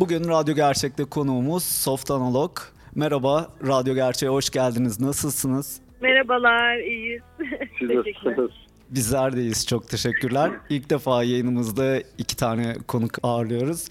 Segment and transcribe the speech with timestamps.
[0.00, 2.58] Bugün Radyo Gerçek'te konuğumuz Soft Analog.
[2.94, 5.00] Merhaba, Radyo Gerçek'e hoş geldiniz.
[5.00, 5.80] Nasılsınız?
[6.00, 7.22] Merhabalar, iyiyiz.
[7.78, 8.12] Siz Teşekkürler.
[8.24, 8.50] nasılsınız?
[8.90, 10.50] Bizler deyiz, çok teşekkürler.
[10.70, 13.88] İlk defa yayınımızda iki tane konuk ağırlıyoruz.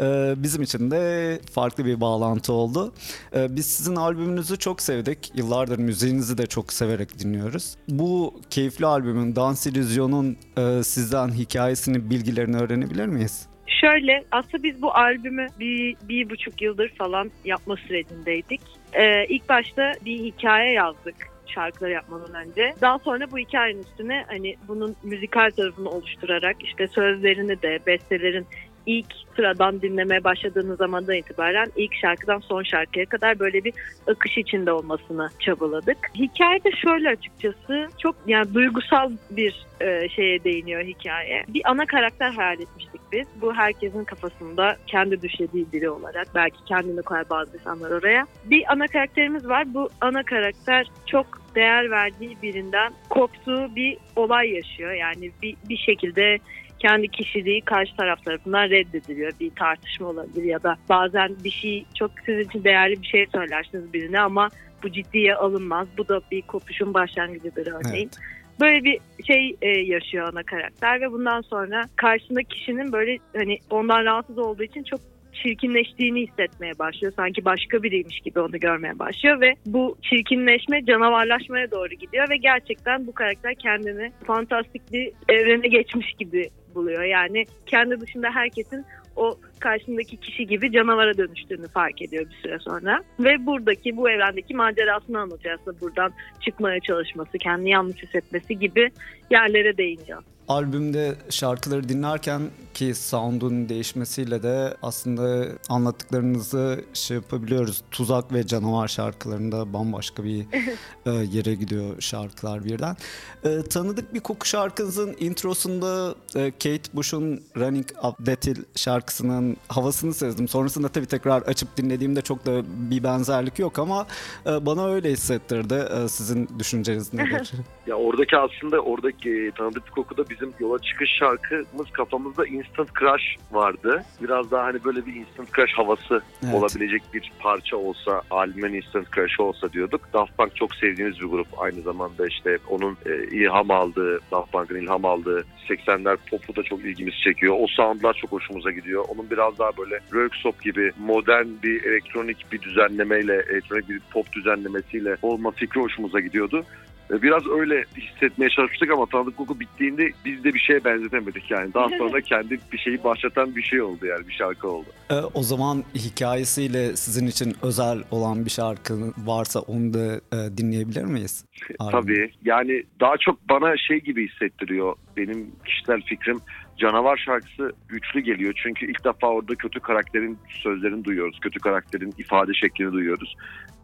[0.00, 2.92] Ee, bizim için de farklı bir bağlantı oldu.
[3.34, 5.32] Ee, biz sizin albümünüzü çok sevdik.
[5.34, 7.76] Yıllardır müziğinizi de çok severek dinliyoruz.
[7.88, 13.46] Bu keyifli albümün, Dans İllüzyon'un e, sizden hikayesini, bilgilerini öğrenebilir miyiz?
[13.66, 18.60] Şöyle, aslında biz bu albümü bir, bir buçuk yıldır falan yapma sürecindeydik.
[18.92, 21.14] Ee, ilk başta bir hikaye yazdık
[21.56, 22.74] şarkıları yapmadan önce.
[22.80, 28.46] Daha sonra bu hikayenin üstüne hani bunun müzikal tarafını oluşturarak işte sözlerini de bestelerin
[28.86, 29.06] ilk
[29.36, 33.74] sıradan dinlemeye başladığınız zamandan itibaren ilk şarkıdan son şarkıya kadar böyle bir
[34.06, 35.98] akış içinde olmasını çabaladık.
[36.14, 41.44] Hikaye de şöyle açıkçası çok yani duygusal bir e, şeye değiniyor hikaye.
[41.48, 43.26] Bir ana karakter hayal etmiştik biz.
[43.40, 48.26] Bu herkesin kafasında kendi düşlediği biri olarak belki kendini koyar bazı insanlar oraya.
[48.44, 49.74] Bir ana karakterimiz var.
[49.74, 54.92] Bu ana karakter çok değer verdiği birinden koptuğu bir olay yaşıyor.
[54.92, 56.38] Yani bir, bir şekilde
[56.78, 59.32] kendi kişiliği karşı taraf tarafından reddediliyor.
[59.40, 63.92] Bir tartışma olabilir ya da bazen bir şey çok sizin için değerli bir şey söylersiniz
[63.92, 64.48] birine ama
[64.82, 65.88] bu ciddiye alınmaz.
[65.98, 68.10] Bu da bir kopuşun başlangıcıdır örneğin.
[68.12, 68.36] Evet.
[68.60, 74.04] Böyle bir şey e, yaşıyor ana karakter ve bundan sonra karşındaki kişinin böyle hani ondan
[74.04, 75.00] rahatsız olduğu için çok
[75.42, 77.12] çirkinleştiğini hissetmeye başlıyor.
[77.16, 83.06] Sanki başka biriymiş gibi onu görmeye başlıyor ve bu çirkinleşme canavarlaşmaya doğru gidiyor ve gerçekten
[83.06, 87.02] bu karakter kendini fantastik bir evrene geçmiş gibi buluyor.
[87.02, 88.84] Yani kendi dışında herkesin
[89.16, 93.02] o karşısındaki kişi gibi canavara dönüştüğünü fark ediyor bir süre sonra.
[93.20, 98.90] Ve buradaki bu evrendeki macerasını anlatıyor aslında buradan çıkmaya çalışması, kendini yanlış hissetmesi gibi
[99.30, 100.22] yerlere değiniyor.
[100.48, 102.42] Albümde şarkıları dinlerken
[102.74, 107.82] ki sound'un değişmesiyle de aslında anlattıklarınızı şey yapabiliyoruz.
[107.90, 110.46] Tuzak ve Canavar şarkılarında bambaşka bir
[111.06, 112.96] e, yere gidiyor şarkılar birden.
[113.44, 120.14] E, tanıdık bir koku şarkınızın introsunda e, Kate Bush'un Running Up That Hill şarkısının havasını
[120.14, 120.48] sezdim.
[120.48, 124.06] Sonrasında tabii tekrar açıp dinlediğimde çok da bir benzerlik yok ama
[124.46, 125.74] e, bana öyle hissettirdi.
[125.74, 127.52] E, sizin düşünceniz nedir?
[127.86, 134.02] Ya oradaki aslında oradaki tanıdık bir kokuda bizim yola çıkış şarkımız kafamızda Instant Crush vardı.
[134.22, 136.54] Biraz daha hani böyle bir Instant Crush havası Evet.
[136.54, 140.00] olabilecek bir parça olsa, albümün Instant Crush olsa diyorduk.
[140.12, 141.46] Daft Punk çok sevdiğimiz bir grup.
[141.58, 146.80] Aynı zamanda işte onun e, ilham aldığı, Daft Punk'ın ilham aldığı 80'ler popu da çok
[146.84, 147.56] ilgimizi çekiyor.
[147.60, 149.04] O soundlar çok hoşumuza gidiyor.
[149.08, 155.16] Onun biraz daha böyle workshop gibi modern bir elektronik bir düzenlemeyle, elektronik bir pop düzenlemesiyle
[155.22, 156.64] olma fikri hoşumuza gidiyordu.
[157.10, 161.74] E, Biraz öyle hissetmeye çalışmıştık ama tanıdık koku bittiğinde biz de bir şeye benzetemedik yani.
[161.74, 164.86] Daha sonra kendi bir şeyi başlatan bir şey oldu yani bir şarkı oldu.
[165.10, 171.04] E, o zaman hikayesiyle sizin için özel olan bir şarkı varsa onu da e, dinleyebilir
[171.04, 171.44] miyiz?
[171.90, 176.40] Tabii yani daha çok bana şey gibi hissettiriyor benim kişisel fikrim.
[176.78, 181.40] Canavar şarkısı güçlü geliyor çünkü ilk defa orada kötü karakterin sözlerini duyuyoruz.
[181.40, 183.34] Kötü karakterin ifade şeklini duyuyoruz.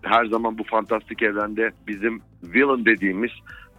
[0.03, 3.31] Her zaman bu fantastik evrende bizim villain dediğimiz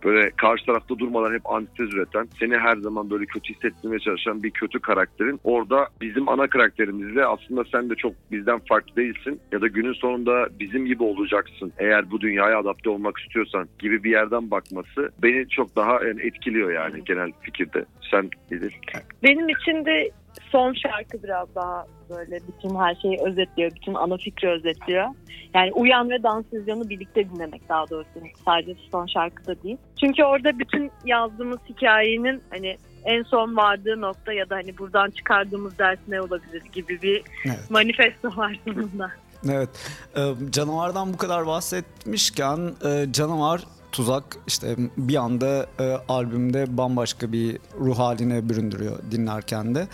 [0.03, 4.51] böyle karşı tarafta durmadan hep antitez üreten, seni her zaman böyle kötü hissettirmeye çalışan bir
[4.51, 9.67] kötü karakterin orada bizim ana karakterimizle aslında sen de çok bizden farklı değilsin ya da
[9.67, 15.11] günün sonunda bizim gibi olacaksın eğer bu dünyaya adapte olmak istiyorsan gibi bir yerden bakması
[15.23, 17.85] beni çok daha yani etkiliyor yani genel fikirde.
[18.11, 18.79] Sen nedir?
[19.23, 20.11] Benim için de
[20.53, 25.05] son şarkı biraz daha böyle bütün her şeyi özetliyor, bütün ana fikri özetliyor.
[25.53, 28.09] Yani Uyan ve Dans Vizyonu birlikte dinlemek daha doğrusu.
[28.45, 29.77] Sadece son şarkıda değil.
[29.99, 35.77] Çünkü orada bütün yazdığımız hikayenin hani en son vardığı nokta ya da hani buradan çıkardığımız
[35.77, 37.69] ders ne olabilir gibi bir Evet.
[37.69, 39.11] manifesto var sonunda.
[39.51, 39.69] Evet.
[40.15, 40.21] E,
[40.51, 43.63] canavardan bu kadar bahsetmişken e, canavar
[43.93, 49.87] Tuzak işte bir anda e, albümde bambaşka bir ruh haline büründürüyor dinlerken de.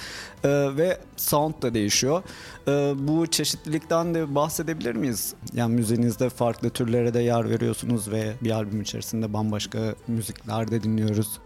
[0.43, 2.23] E, ve sound da değişiyor.
[2.67, 5.35] E, bu çeşitlilikten de bahsedebilir miyiz?
[5.53, 11.39] Yani müziğinizde farklı türlere de yer veriyorsunuz ve bir albüm içerisinde bambaşka müzikler de dinliyoruz.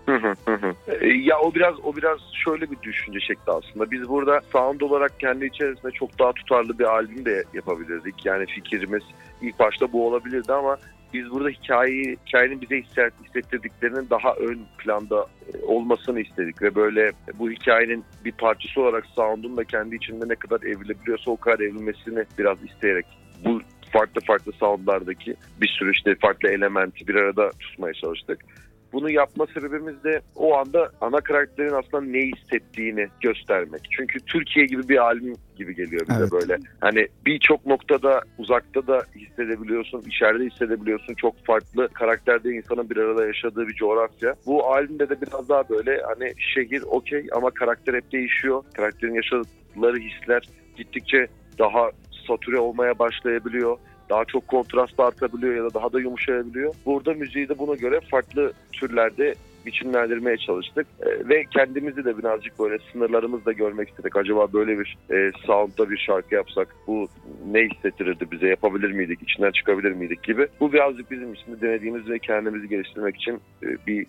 [0.88, 3.92] E, Ya o biraz o biraz şöyle bir düşünce şekli aslında.
[3.92, 8.26] Biz burada sound olarak kendi içerisinde çok daha tutarlı bir albüm de yapabilirdik.
[8.26, 9.04] Yani fikrimiz
[9.42, 10.78] ilk başta bu olabilirdi ama
[11.14, 17.12] biz burada hikayeyi, hikayenin bize hisset, hissettirdiklerinin daha ön planda e, olmasını istedik ve böyle
[17.40, 22.26] bu hikayenin bir parçası olarak sound'un da kendi içinde ne kadar evrilebiliyorsa o kadar evrilmesini
[22.38, 23.06] biraz isteyerek
[23.46, 23.62] bu
[23.92, 28.40] farklı farklı soundlardaki bir sürü işte farklı elementi bir arada tutmaya çalıştık.
[28.94, 33.82] Bunu yapma sebebimiz de o anda ana karakterin aslında ne hissettiğini göstermek.
[33.98, 36.32] Çünkü Türkiye gibi bir albüm gibi geliyor bize Evet.
[36.32, 36.58] böyle.
[36.82, 41.14] Hani birçok noktada uzakta da hissedebiliyorsun, içeride hissedebiliyorsun.
[41.14, 44.36] Çok farklı karakterde insanın bir arada yaşadığı bir coğrafya.
[44.46, 48.64] Bu albümde de biraz daha böyle hani şehir okey ama karakter hep değişiyor.
[48.74, 50.44] Karakterin yaşadıkları hisler
[50.78, 51.28] gittikçe
[51.60, 51.90] daha
[52.28, 53.78] satüre olmaya başlayabiliyor
[54.10, 56.76] daha çok kontrast artabiliyor ya da daha da yumuşayabiliyor.
[56.86, 59.36] Burada müziği de buna göre farklı türlerde
[59.66, 64.18] biçimlendirmeye çalıştık Ee, ve kendimizi de birazcık böyle sınırlarımızı da görmek istedik.
[64.18, 67.08] Acaba böyle bir e, soundda bir şarkı yapsak bu
[67.52, 70.48] ne hissettirirdi bize yapabilir miydik, içinden çıkabilir miydik gibi.
[70.60, 74.06] Bu birazcık bizim için de denediğimiz ve kendimizi geliştirmek için e, bir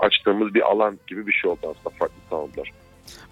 [0.00, 2.72] açtığımız bir alan gibi bir şey oldu aslında farklı soundlar.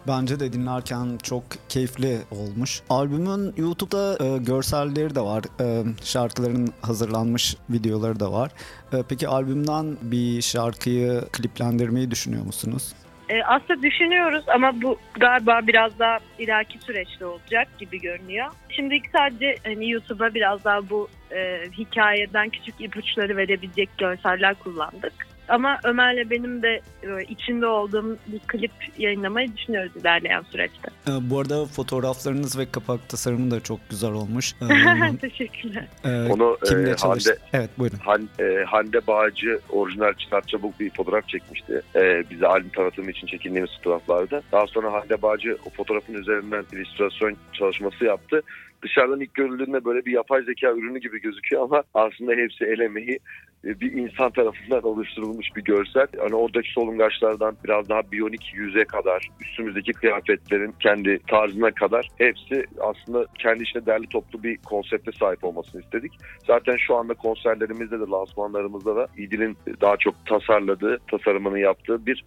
[0.09, 2.83] Bence de dinlerken çok keyifli olmuş.
[2.91, 5.45] Albümün YouTube'da e, görselleri de var.
[5.61, 8.51] E, şarkıların hazırlanmış videoları da var.
[8.93, 12.95] E, peki albümden bir şarkıyı kliplendirmeyi düşünüyor musunuz?
[13.29, 18.47] E, aslında düşünüyoruz ama bu galiba biraz daha ileriki süreçte olacak gibi görünüyor.
[18.69, 25.36] Şimdilik sadece hani YouTube'a biraz daha bu e, hikayeden küçük ipuçları verebilecek görseller kullandık.
[25.49, 30.89] Ama Ömer'le benim de e, içinde olduğum bir klip yayınlamayı düşünüyoruz ilerleyen süreçte.
[31.09, 34.53] E, bu arada fotoğraflarınız ve kapak tasarımı da çok güzel olmuş.
[34.53, 35.87] E, Teşekkürler.
[36.05, 37.39] e, Onu e, kimle Hande, çalıştı?
[37.53, 37.99] Evet buyurun.
[37.99, 41.83] Han, e, Hande Bağcı orijinal Çınar Çabuk bir fotoğraf çekmişti.
[41.97, 44.43] E, bize albüm tanıtımı için çekindiğimiz fotoğraflarda.
[44.53, 48.43] Daha sonra Hande Bağcı o fotoğrafın üzerinden illüstrasyon çalışması yaptı.
[48.83, 53.11] Dışarıdan ilk görüldüğünde böyle bir yapay zeka ürünü gibi gözüküyor ama aslında hepsi el emeği
[53.17, 56.07] e, bir insan tarafından oluşturulmuş bir görsel.
[56.21, 63.27] Hani oradaki solungaçlardan biraz daha biyonik yüze kadar, üstümüzdeki kıyafetlerin kendi tarzına kadar hepsi aslında
[63.39, 66.13] kendi içinde derli toplu bir konsepte sahip olmasını istedik.
[66.47, 72.25] Zaten şu anda konserlerimizde de lansmanlarımızda da İdil'in daha çok tasarladığı, tasarımını yaptığı bir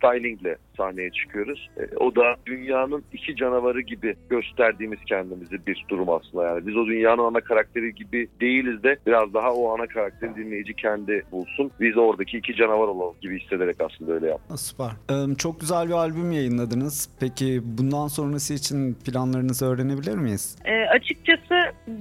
[0.00, 1.70] stylingle sahneye çıkıyoruz.
[1.76, 6.66] E, o da dünyanın iki canavarı gibi gösterdiğimiz kendimizi bir durum aslında yani.
[6.66, 11.22] Biz o dünyanın ana karakteri gibi değiliz de biraz daha o ana karakteri dinleyici kendi
[11.32, 11.70] bulsun.
[11.80, 14.58] Biz oradaki iki canavar olalım gibi hissederek aslında öyle yaptık.
[14.58, 14.90] Süper.
[15.10, 17.10] E, çok güzel bir albüm yayınladınız.
[17.20, 20.58] Peki bundan sonrası için planlarınızı öğrenebilir miyiz?
[20.64, 21.54] E, açıkçası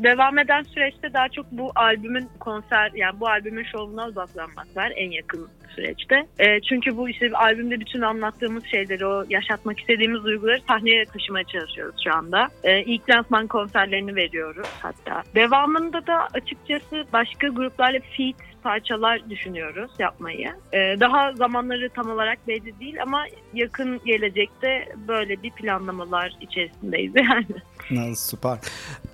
[0.03, 5.11] devam eden süreçte daha çok bu albümün konser yani bu albümün şovuna odaklanmak var en
[5.11, 6.25] yakın süreçte.
[6.39, 11.95] E, çünkü bu işte albümde bütün anlattığımız şeyleri, o yaşatmak istediğimiz duyguları sahneye taşımaya çalışıyoruz
[12.03, 12.47] şu anda.
[12.63, 15.23] E, ilk lansman konserlerini veriyoruz hatta.
[15.35, 20.49] Devamında da açıkçası başka gruplarla feat parçalar düşünüyoruz yapmayı.
[20.73, 27.45] E, daha zamanları tam olarak belli değil ama yakın gelecekte böyle bir planlamalar içerisindeyiz yani.
[27.95, 28.57] Ha, süper.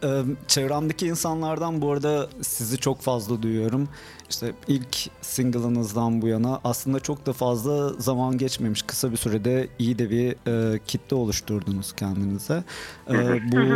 [0.03, 0.07] Ee,
[0.47, 3.89] çevremdeki insanlardan bu arada sizi çok fazla duyuyorum.
[4.29, 8.81] İşte ilk single'ınızdan bu yana aslında çok da fazla zaman geçmemiş.
[8.81, 12.63] Kısa bir sürede iyi de bir e, kitle oluşturdunuz kendinize.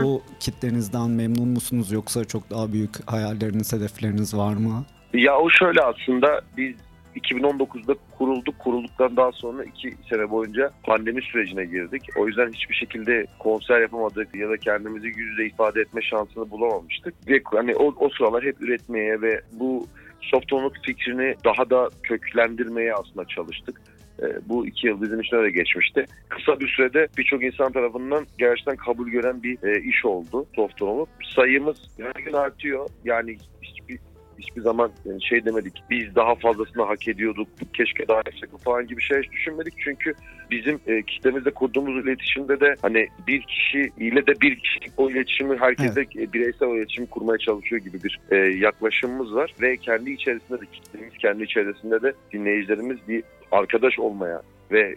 [0.04, 4.86] Bu kitlenizden memnun musunuz yoksa çok daha büyük hayalleriniz, hedefleriniz var mı?
[5.14, 6.76] Ya o şöyle aslında biz
[7.16, 8.60] 2019'da kurulduk.
[8.60, 12.04] Kurulduktan daha sonra iki sene boyunca pandemi sürecine girdik.
[12.18, 17.14] O yüzden hiçbir şekilde konser yapamadık ya da kendimizi yüz yüze ifade etme şansını bulamamıştık.
[17.28, 19.88] Ve hani o, o sıralar hep üretmeye ve bu
[20.22, 23.82] softonluk fikrini daha da köklendirmeye aslında çalıştık.
[24.22, 26.06] Ee, Bu iki yıl bizim için öyle geçmişti.
[26.30, 31.10] Kısa bir sürede birçok insan tarafından gerçekten kabul gören bir e, iş oldu Softonoluk.
[31.36, 32.90] Sayımız her gün artıyor.
[33.06, 34.00] Yani hiçbir
[34.40, 35.84] hiçbir zaman yani şey demedik.
[35.90, 37.48] Biz daha fazlasını hak ediyorduk.
[37.74, 39.74] Keşke daha yüksek falan gibi şey hiç düşünmedik.
[39.84, 40.14] Çünkü
[40.52, 45.58] bizim e, kitlemizle kurduğumuz iletişimde de hani bir kişi ile de bir kişi o iletişimi
[45.58, 49.54] herkese e, bireysel o iletişimi kurmaya çalışıyor gibi bir e, yaklaşımımız var.
[49.62, 54.42] Ve kendi içerisinde de kitlemiz, kendi içerisinde de dinleyicilerimiz bir arkadaş olmaya
[54.72, 54.96] ve e,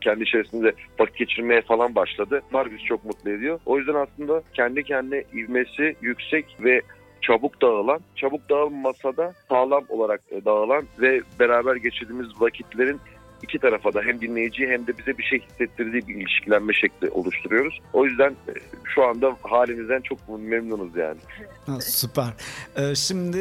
[0.00, 2.42] kendi içerisinde vakit geçirmeye falan başladı.
[2.52, 3.60] Bunlar bizi çok mutlu ediyor.
[3.66, 6.82] O yüzden aslında kendi kendine ivmesi yüksek ve
[7.22, 13.00] çabuk dağılan, çabuk dağılmasa da sağlam olarak e, dağılan ve beraber geçirdiğimiz vakitlerin
[13.42, 17.80] iki tarafa da hem dinleyiciye hem de bize bir şey hissettirdiği bir ilişkilenme şekli oluşturuyoruz.
[17.92, 18.52] O yüzden e,
[18.94, 21.18] şu anda halimizden çok memnunuz yani.
[21.66, 22.32] Ha, süper.
[22.76, 23.38] Ee, şimdi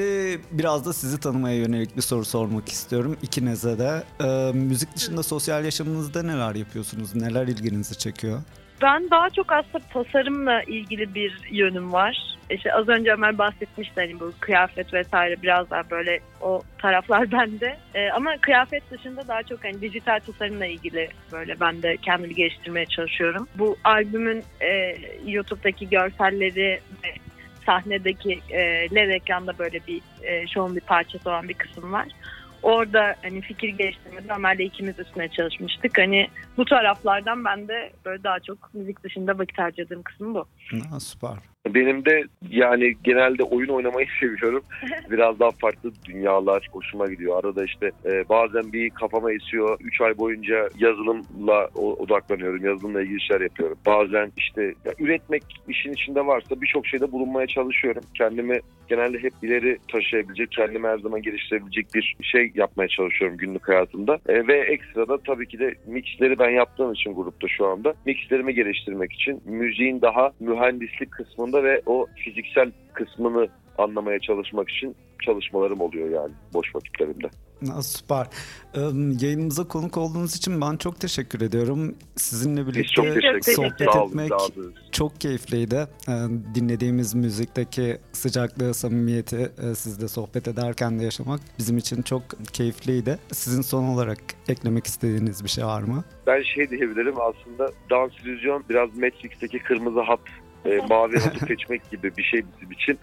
[0.52, 4.04] biraz da sizi tanımaya yönelik bir soru sormak istiyorum ikinize de.
[4.54, 7.16] Müzik dışında sosyal yaşamınızda neler yapıyorsunuz?
[7.16, 8.40] Neler ilginizi çekiyor?
[8.82, 12.38] Ben daha çok aslında tasarımla ilgili bir yönüm var.
[12.50, 17.78] İşte az önce Ömer bahsetmişti hani bu kıyafet vesaire biraz daha böyle o taraflar bende.
[17.94, 22.86] Ee, ama kıyafet dışında daha çok hani dijital tasarımla ilgili böyle ben de kendimi geliştirmeye
[22.86, 23.48] çalışıyorum.
[23.56, 24.96] Bu albümün e,
[25.26, 27.14] YouTube'daki görselleri ve
[27.66, 28.62] sahnedeki e,
[28.96, 32.08] LED ekranda böyle bir e, şovun bir parçası olan bir kısım var.
[32.64, 35.98] Orada hani fikir geliştirmede Ömer'le ikimiz üstüne çalışmıştık.
[35.98, 36.28] Hani
[36.58, 40.46] bu taraflardan ben de böyle daha çok müzik dışında vakit harcadığım kısım bu.
[40.90, 41.38] Ha, süper.
[41.70, 44.64] Benim de yani genelde oyun oynamayı seviyorum.
[45.12, 47.44] Biraz daha farklı dünyalar hoşuma gidiyor.
[47.44, 49.78] Arada işte e, bazen bir kafama esiyor.
[49.82, 52.66] 3 ay boyunca yazılımla odaklanıyorum.
[52.66, 53.78] Yazılımla ilgili işler yapıyorum.
[53.86, 58.04] Bazen işte ya, üretmek işin içinde varsa birçok şeyde bulunmaya çalışıyorum.
[58.18, 64.20] Kendimi genelde hep ileri taşıyabilecek, kendimi her zaman geliştirebilecek bir şey yapmaya çalışıyorum günlük hayatımda.
[64.30, 67.94] E, ve ekstra da tabii ki de mixleri ben yaptığım için grupta şu anda.
[68.06, 74.96] Mixlerimi geliştirmek için müziğin daha mühendislik kısmını anlamda ve o fiziksel kısmını anlamaya çalışmak için
[75.26, 77.30] çalışmalarım oluyor yani boş vakitlerimde.
[77.82, 78.28] Süper.
[79.22, 81.96] Yayınımıza konuk olduğunuz için ben çok teşekkür ediyorum.
[82.16, 83.06] Sizinle birlikte çok
[83.44, 84.32] sohbet etmek
[84.92, 85.88] çok keyifliydi.
[86.56, 93.20] Dinlediğimiz müzikteki sıcaklığı, samimiyeti e, sizle sohbet ederken de yaşamak bizim için çok keyifliydi.
[93.32, 94.18] Sizin son olarak
[94.48, 96.04] eklemek istediğiniz bir şey var mı?
[96.28, 100.20] Ben şey diyebilirim aslında Dans İllüzyon biraz Matrix'teki kırmızı hat
[100.66, 103.00] e, mavi hatı seçmek gibi bir şey bizim için.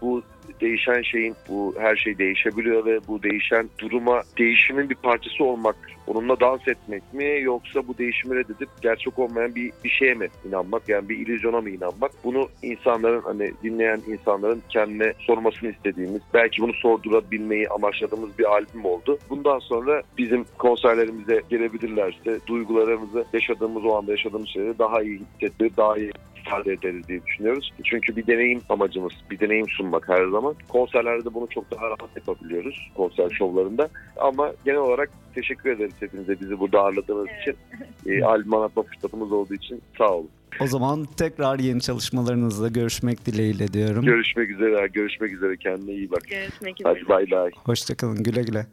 [0.00, 0.22] Bu
[0.60, 5.76] değişen şeyin bu her şey değişebiliyor ve bu değişen duruma değişimin bir parçası olmak,
[6.06, 10.88] onunla dans etmek mi yoksa bu değişimi reddedip gerçek olmayan bir, bir şeye mi inanmak
[10.88, 12.10] yani bir illüzyona mı inanmak?
[12.24, 19.18] Bunu insanların hani dinleyen insanların kendine sormasını istediğimiz belki bunu sordurabilmeyi amaçladığımız bir albüm oldu.
[19.30, 25.96] Bundan sonra bizim konserlerimize gelebilirlerse duygularımızı yaşadığımız o anda yaşadığımız şeyleri daha iyi hissettirip daha
[25.96, 26.12] iyi
[26.50, 27.72] ifade ederiz diye düşünüyoruz.
[27.84, 30.54] Çünkü bir deneyim amacımız, bir deneyim sunmak her zaman.
[30.68, 33.88] Konserlerde bunu çok daha rahat yapabiliyoruz konser şovlarında.
[34.16, 37.42] Ama genel olarak teşekkür ederiz hepinize bizi burada ağırladığınız evet.
[37.42, 37.56] için.
[38.12, 40.28] E, albüm anlatma fırsatımız olduğu için sağ olun.
[40.60, 44.04] O zaman tekrar yeni çalışmalarınızla görüşmek dileğiyle diyorum.
[44.04, 45.56] Görüşmek üzere, görüşmek üzere.
[45.56, 46.22] Kendine iyi bak.
[46.30, 46.94] Görüşmek üzere.
[46.94, 47.50] Hadi bay bay.
[47.64, 48.66] Hoşçakalın, güle güle.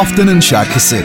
[0.00, 1.04] Haftanın şarkısı.